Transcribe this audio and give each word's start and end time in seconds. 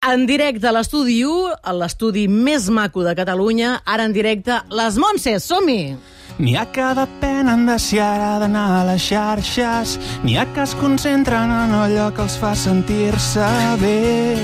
En 0.00 0.22
directe 0.24 0.64
a 0.64 0.70
l'estudi 0.72 1.18
1, 1.28 1.58
a 1.60 1.72
l'estudi 1.76 2.22
més 2.24 2.70
maco 2.72 3.02
de 3.04 3.12
Catalunya, 3.12 3.82
ara 3.84 4.06
en 4.08 4.14
directe, 4.16 4.54
les 4.72 4.94
Montses, 4.96 5.44
som-hi! 5.44 5.92
N'hi 6.40 6.54
ha 6.56 6.62
que 6.72 6.86
depenen 6.96 7.66
de 7.68 7.74
si 7.76 7.98
ara 8.00 8.38
d'anar 8.40 8.62
a 8.78 8.86
les 8.88 9.04
xarxes, 9.04 9.98
n'hi 10.24 10.38
ha 10.40 10.46
que 10.54 10.64
es 10.64 10.72
concentren 10.80 11.52
en 11.52 11.74
allò 11.82 12.06
que 12.16 12.24
els 12.24 12.38
fa 12.40 12.54
sentir-se 12.56 13.50
bé. 13.82 14.38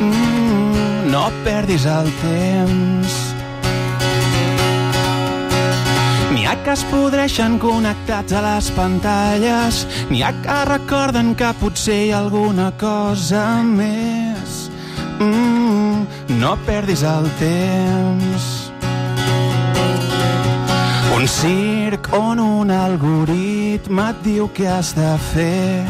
Mm, 0.00 1.12
no 1.12 1.26
perdis 1.44 1.84
el 1.84 2.08
temps. 2.22 3.18
N'hi 6.32 6.48
ha 6.48 6.56
que 6.64 6.72
es 6.72 6.86
podreixen 6.88 7.60
connectats 7.60 8.32
a 8.32 8.40
les 8.48 8.72
pantalles, 8.80 9.84
n'hi 10.08 10.24
ha 10.24 10.32
que 10.40 10.58
recorden 10.72 11.34
que 11.36 11.52
potser 11.60 12.00
hi 12.06 12.10
ha 12.16 12.24
alguna 12.24 12.72
cosa 12.80 13.44
més. 13.60 14.29
Mm, 15.20 16.06
no 16.40 16.56
perdis 16.64 17.02
el 17.02 17.28
temps. 17.38 18.44
Un 21.14 21.26
circ 21.28 22.08
on 22.16 22.38
un 22.40 22.70
algoritme 22.72 24.06
et 24.14 24.22
diu 24.24 24.48
què 24.56 24.70
has 24.72 24.94
de 24.96 25.10
fer. 25.34 25.84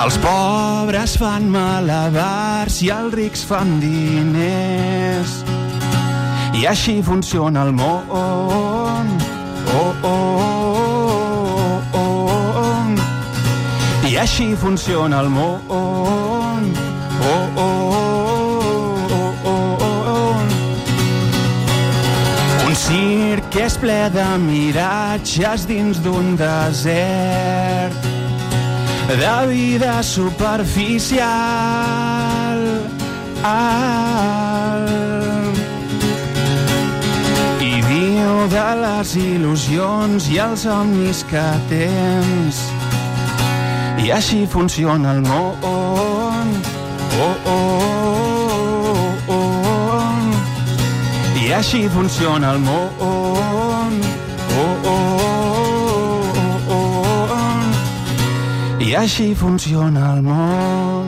Els 0.00 0.16
pobres 0.24 1.14
fan 1.20 1.46
malabars 1.52 2.80
i 2.82 2.90
els 2.96 3.14
rics 3.14 3.44
fan 3.46 3.76
diners. 3.84 5.36
I 6.58 6.66
així 6.72 6.98
funciona 7.06 7.62
el 7.68 7.70
món. 7.78 8.10
Oh, 8.10 8.98
oh, 9.76 9.94
oh, 10.02 10.18
oh, 11.94 12.02
oh. 12.02 12.98
I 14.10 14.18
així 14.24 14.50
funciona 14.58 15.22
el 15.22 15.30
món. 15.30 16.29
Oh, 17.22 17.48
oh, 17.56 17.92
oh, 17.92 19.12
oh, 19.12 19.34
oh, 19.44 19.76
oh. 19.84 20.36
Un 22.68 22.74
circ 22.74 23.56
és 23.60 23.74
ple 23.82 24.00
de 24.14 24.28
miratges 24.40 25.66
dins 25.68 26.00
d'un 26.04 26.36
desert 26.40 28.08
de 29.10 29.46
vida 29.48 30.02
superficial. 30.02 31.20
I 37.60 37.72
viu 37.88 38.48
de 38.52 38.68
les 38.84 39.16
il·lusions 39.16 40.30
i 40.30 40.38
els 40.38 40.60
somnis 40.64 41.24
que 41.28 41.48
tens. 41.72 42.56
I 44.00 44.10
així 44.16 44.46
funciona 44.48 45.12
el 45.16 45.22
món. 45.26 46.19
Oh, 47.18 47.36
oh, 47.46 47.52
oh, 49.28 49.34
oh. 49.34 50.30
I 51.40 51.52
així 51.56 51.88
funciona 51.88 52.52
el 52.54 52.60
món. 52.62 52.88
Oh, 53.00 53.36
oh, 54.60 54.86
oh, 54.86 54.94
oh. 54.94 55.20
I 58.80 58.94
així 58.98 59.34
funciona 59.34 60.14
el 60.14 60.22
món. 60.26 61.06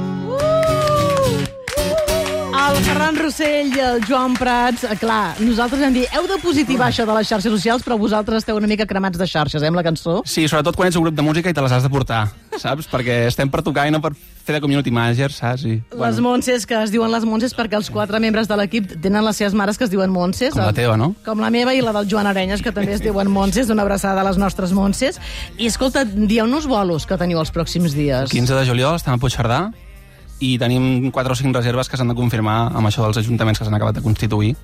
El 2.63 2.77
Ferran 2.87 3.17
Rossell 3.19 3.75
i 3.77 3.81
el 3.83 4.05
Joan 4.09 4.35
Prats, 4.39 4.85
eh, 4.89 4.97
clar, 4.99 5.35
nosaltres 5.43 5.83
hem 5.83 5.95
dit, 5.97 6.07
heu 6.17 6.27
de 6.31 6.39
positivar 6.43 6.89
això 6.91 7.05
de 7.07 7.15
les 7.17 7.29
xarxes 7.29 7.53
socials, 7.53 7.83
però 7.85 7.99
vosaltres 8.01 8.43
esteu 8.43 8.57
una 8.57 8.71
mica 8.71 8.87
cremats 8.89 9.19
de 9.21 9.27
xarxes, 9.29 9.63
eh, 9.63 9.69
amb 9.71 9.77
la 9.79 9.85
cançó? 9.87 10.23
Sí, 10.25 10.49
sobretot 10.49 10.77
quan 10.77 10.89
ets 10.89 10.97
un 10.97 11.05
grup 11.07 11.17
de 11.19 11.23
música 11.27 11.51
i 11.51 11.55
te 11.55 11.63
les 11.63 11.73
has 11.73 11.85
de 11.85 11.91
portar, 11.93 12.27
saps? 12.61 12.89
Perquè 12.91 13.27
estem 13.29 13.51
per 13.53 13.63
tocar 13.65 13.87
i 13.89 13.93
no 13.95 14.01
per 14.03 14.13
fer 14.15 14.57
de 14.57 14.61
community 14.61 14.91
manager, 14.91 15.31
saps? 15.33 15.65
I, 15.69 15.79
Les 15.99 16.19
Montses, 16.25 16.67
que 16.67 16.79
es 16.83 16.93
diuen 16.93 17.13
les 17.13 17.25
Montses 17.29 17.55
perquè 17.57 17.79
els 17.79 17.91
quatre 17.93 18.21
membres 18.23 18.51
de 18.51 18.59
l'equip 18.59 18.97
tenen 19.03 19.25
les 19.25 19.39
seves 19.39 19.55
mares 19.55 19.79
que 19.79 19.87
es 19.87 19.93
diuen 19.93 20.11
Montses. 20.13 20.55
Com 20.57 20.65
la 20.65 20.75
teva, 20.77 20.97
no? 21.01 21.13
Com 21.27 21.41
la 21.43 21.53
meva 21.55 21.75
i 21.75 21.81
la 21.85 21.95
del 21.97 22.11
Joan 22.11 22.29
Arenyes, 22.31 22.63
que 22.65 22.75
també 22.75 22.97
es 22.97 23.05
diuen 23.05 23.31
Montses, 23.31 23.71
una 23.71 23.87
abraçada 23.87 24.21
a 24.21 24.27
les 24.29 24.41
nostres 24.41 24.75
Montses. 24.77 25.21
I 25.59 25.71
escolta, 25.71 26.05
dieu-nos 26.05 26.67
bolos 26.71 27.07
que 27.07 27.19
teniu 27.21 27.41
els 27.43 27.55
pròxims 27.55 27.97
dies. 27.97 28.31
15 28.35 28.59
de 28.59 28.67
juliol 28.69 28.99
estem 28.99 29.15
a 29.15 29.23
Puigcerdà 29.23 29.63
i 30.43 30.57
tenim 30.59 31.11
4 31.15 31.33
o 31.33 31.39
5 31.39 31.55
reserves 31.55 31.89
que 31.89 31.97
s'han 31.97 32.11
de 32.11 32.19
confirmar 32.19 32.73
amb 32.75 32.89
això 32.91 33.05
dels 33.07 33.21
ajuntaments 33.23 33.61
que 33.61 33.69
s'han 33.69 33.79
acabat 33.79 34.01
de 34.01 34.03
constituir. 34.03 34.57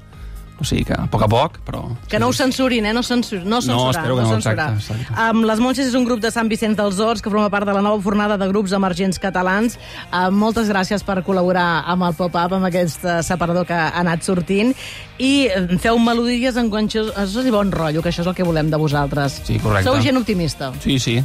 O 0.59 0.65
sigui 0.67 0.83
que 0.89 0.95
a 0.97 1.07
poc 1.07 1.23
a 1.23 1.29
poc, 1.31 1.61
però... 1.63 1.85
Que 2.11 2.19
no 2.19 2.33
ho 2.33 2.35
censurin, 2.35 2.89
eh? 2.91 2.93
No, 2.93 3.05
censur, 3.07 3.45
no 3.47 3.61
censurar. 3.63 3.93
espero 3.95 4.17
que 4.17 4.23
no, 4.23 4.31
censurar. 4.33 4.73
exacte, 4.75 4.95
exacte. 5.07 5.29
Um, 5.31 5.45
les 5.47 5.61
Montses 5.63 5.87
és 5.87 5.95
un 5.95 6.07
grup 6.09 6.19
de 6.25 6.33
Sant 6.35 6.51
Vicenç 6.51 6.75
dels 6.81 6.99
Horts 6.99 7.23
que 7.23 7.31
forma 7.31 7.47
part 7.53 7.69
de 7.69 7.77
la 7.77 7.83
nova 7.85 8.03
fornada 8.03 8.35
de 8.41 8.49
grups 8.51 8.75
emergents 8.75 9.21
catalans. 9.23 9.79
Uh, 10.11 10.27
moltes 10.35 10.67
gràcies 10.73 11.07
per 11.07 11.21
col·laborar 11.23 11.85
amb 11.87 12.09
el 12.09 12.17
pop-up, 12.19 12.57
amb 12.59 12.67
aquest 12.67 13.07
uh, 13.07 13.21
separador 13.23 13.69
que 13.71 13.79
ha 13.79 13.93
anat 14.03 14.27
sortint. 14.27 14.75
I 15.19 15.49
eh, 15.51 15.63
feu 15.83 15.99
melodies 15.99 16.59
enganxoses 16.59 17.47
i 17.47 17.55
bon 17.55 17.73
rotllo, 17.75 18.03
que 18.03 18.13
això 18.13 18.23
és 18.23 18.29
el 18.31 18.37
que 18.39 18.47
volem 18.47 18.71
de 18.71 18.79
vosaltres. 18.79 19.41
Sí, 19.47 19.59
correcte. 19.63 19.91
Sou 19.91 19.99
gent 20.03 20.19
optimista. 20.19 20.71
Sí, 20.83 20.99
sí. 21.03 21.17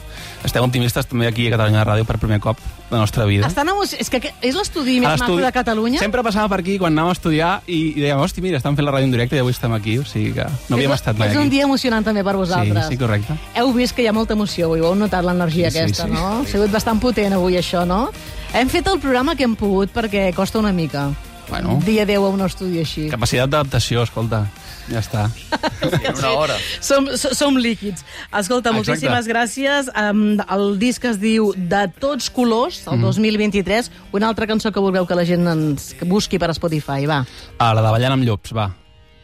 Estem 0.45 0.65
optimistes 0.65 1.09
també 1.09 1.29
aquí 1.29 1.45
a 1.49 1.53
Catalunya 1.53 1.85
Ràdio 1.85 2.05
per 2.09 2.17
primer 2.21 2.41
cop 2.41 2.61
la 2.91 2.97
nostra 2.99 3.25
vida. 3.25 3.47
Estan 3.47 3.69
emo... 3.69 3.83
És 3.83 4.09
que 4.11 4.19
és 4.41 4.55
l'estudi 4.55 4.99
més 5.01 5.19
maco 5.19 5.37
de 5.41 5.51
Catalunya? 5.55 5.99
Sempre 5.99 6.21
passava 6.23 6.49
per 6.51 6.59
aquí 6.61 6.75
quan 6.77 6.93
anàvem 6.93 7.09
a 7.09 7.17
estudiar 7.17 7.51
i, 7.65 7.79
i 7.95 8.03
dèiem, 8.03 8.19
hosti, 8.21 8.43
mira, 8.45 8.59
estan 8.61 8.75
fent 8.77 8.85
la 8.85 8.93
ràdio 8.93 9.09
en 9.09 9.15
directe 9.15 9.35
i 9.35 9.41
avui 9.41 9.55
estem 9.55 9.73
aquí, 9.73 9.97
o 9.97 10.05
sigui 10.05 10.33
que 10.37 10.45
no 10.69 10.77
havíem 10.77 10.91
és, 10.93 10.99
estat 11.01 11.17
mai 11.17 11.29
És 11.31 11.35
aquí. 11.35 11.43
un 11.45 11.49
dia 11.49 11.63
emocionant 11.65 12.05
també 12.05 12.23
per 12.23 12.35
vosaltres. 12.37 12.85
Sí, 12.85 12.93
sí, 12.93 13.01
correcte. 13.01 13.37
Heu 13.57 13.73
vist 13.73 13.95
que 13.97 14.05
hi 14.05 14.07
ha 14.11 14.13
molta 14.13 14.37
emoció 14.37 14.69
avui, 14.69 14.83
heu 14.85 14.93
notat 14.99 15.25
l'energia 15.25 15.71
Sí, 15.71 15.77
sí, 15.79 15.83
aquesta, 15.87 16.05
sí. 16.05 16.13
no? 16.13 16.27
Ha 16.43 16.47
sigut 16.53 16.71
bastant 16.71 17.01
potent 17.01 17.33
avui 17.33 17.57
això, 17.57 17.85
no? 17.89 18.07
Hem 18.53 18.69
fet 18.69 18.85
el 18.87 18.99
programa 19.01 19.35
que 19.35 19.47
hem 19.47 19.55
pogut 19.57 19.89
perquè 19.95 20.29
costa 20.37 20.59
una 20.61 20.71
mica. 20.73 21.09
Bueno. 21.49 21.79
Dir 21.85 21.99
adeu 22.01 22.25
a 22.25 22.29
un 22.29 22.41
estudi 22.41 22.79
així. 22.79 23.07
Capacitat 23.11 23.49
d'adaptació, 23.51 24.03
escolta, 24.03 24.45
ja 24.89 24.99
està. 24.99 25.25
En 25.83 26.15
una 26.17 26.31
hora. 26.31 26.55
Som, 26.81 27.07
som, 27.19 27.33
som 27.35 27.57
líquids. 27.59 28.03
Escolta, 28.31 28.71
Exacte. 28.71 28.75
moltíssimes 28.77 29.27
gràcies. 29.27 29.89
Um, 29.95 30.37
el 30.49 30.77
disc 30.79 31.03
es 31.05 31.19
diu 31.21 31.51
De 31.55 31.87
tots 31.99 32.29
colors, 32.33 32.81
el 32.87 33.01
2023. 33.01 33.91
Una 34.13 34.27
altra 34.31 34.47
cançó 34.47 34.71
que 34.71 34.79
vulgueu 34.79 35.05
que 35.05 35.15
la 35.19 35.25
gent 35.27 35.45
ens 35.47 35.91
busqui 36.07 36.39
per 36.39 36.49
Spotify, 36.55 37.05
va. 37.05 37.25
Ah, 37.59 37.73
la 37.73 37.81
de 37.83 37.91
Ballant 37.91 38.17
amb 38.17 38.23
llops, 38.27 38.55
va. 38.55 38.71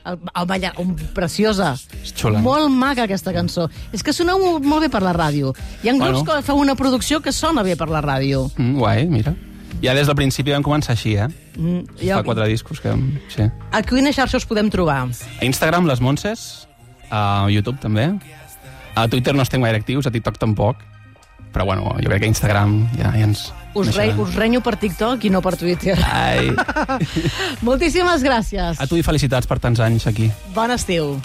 El, 0.10 0.16
el 0.34 0.46
balla, 0.48 0.74
un, 0.80 0.94
preciosa. 1.14 1.74
És 2.04 2.14
xula. 2.16 2.40
Molt 2.42 2.70
maca, 2.72 3.04
aquesta 3.04 3.34
cançó. 3.36 3.68
És 3.94 4.02
que 4.04 4.12
mo- 4.26 4.60
molt 4.60 4.82
bé 4.82 4.90
per 4.90 5.02
la 5.04 5.14
ràdio. 5.14 5.54
Hi 5.84 5.90
ha 5.90 5.94
grups 5.94 6.24
Bueno. 6.24 6.26
que 6.26 6.42
feu 6.42 6.56
una 6.58 6.76
producció 6.76 7.22
que 7.22 7.32
sona 7.32 7.64
bé 7.64 7.76
per 7.76 7.90
la 7.90 8.02
ràdio. 8.02 8.50
Mm, 8.58 8.78
guai, 8.80 9.06
mira. 9.08 9.36
Ja 9.84 9.94
des 9.96 10.10
del 10.10 10.18
principi 10.18 10.52
vam 10.52 10.64
començar 10.66 10.96
així, 10.96 11.16
eh? 11.16 11.30
Mm, 11.56 11.86
Fa 12.02 12.24
quatre 12.28 12.48
discos 12.52 12.82
que... 12.84 12.92
Sí. 13.32 13.46
A 13.72 13.82
quina 13.86 14.12
xarxa 14.16 14.42
us 14.42 14.48
podem 14.50 14.70
trobar? 14.74 15.06
A 15.08 15.46
Instagram, 15.48 15.88
les 15.88 16.02
Montses, 16.04 16.68
a 17.10 17.48
YouTube 17.50 17.80
també. 17.80 18.10
A 18.96 19.08
Twitter 19.08 19.36
no 19.36 19.46
estem 19.46 19.64
gaire 19.64 19.80
actius, 19.80 20.10
a 20.10 20.12
TikTok 20.12 20.40
tampoc. 20.42 20.84
Però 21.54 21.66
bueno, 21.66 21.96
jo 21.98 22.10
crec 22.12 22.22
que 22.22 22.30
Instagram 22.30 22.76
ja, 22.98 23.14
ja 23.16 23.26
ens... 23.26 23.48
Us, 23.78 23.94
re, 23.96 24.10
us 24.18 24.34
renyo 24.36 24.62
per 24.66 24.76
TikTok 24.82 25.24
i 25.26 25.32
no 25.34 25.42
per 25.46 25.56
Twitter. 25.58 25.96
Ai. 26.04 26.50
Moltíssimes 27.68 28.26
gràcies. 28.26 28.82
A 28.82 28.88
tu 28.90 28.98
i 28.98 29.06
felicitats 29.06 29.50
per 29.50 29.60
tants 29.62 29.82
anys 29.82 30.10
aquí. 30.10 30.30
Bon 30.56 30.74
estiu. 30.74 31.16